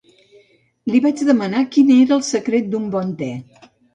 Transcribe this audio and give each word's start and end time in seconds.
Li 0.93 1.01
vaig 1.05 1.21
demanar 1.27 1.61
quin 1.77 1.93
era 1.97 2.17
el 2.17 2.25
secret 2.31 2.71
d'un 2.73 2.91
bon 2.97 3.15
te. 3.23 3.31